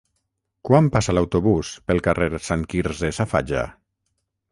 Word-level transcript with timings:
Quan 0.67 0.87
passa 0.95 1.13
l'autobús 1.13 1.73
pel 1.89 2.01
carrer 2.07 2.29
Sant 2.47 2.63
Quirze 2.73 3.13
Safaja? 3.19 3.63